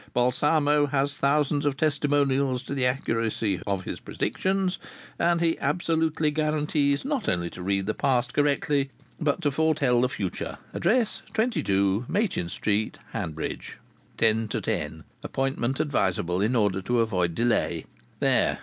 [0.15, 4.79] Balsamo has thousands of testimonials to the accuracy of his predictions,
[5.19, 10.09] and he absolutely guarantees not only to read the past correctly, but to foretell the
[10.09, 10.57] future.
[10.73, 13.77] Address: 22 Machin Street, Hanbridge.
[14.17, 15.03] 10 to 10.
[15.21, 17.85] Appointment advisable in order to avoid delay.'
[18.19, 18.57] There!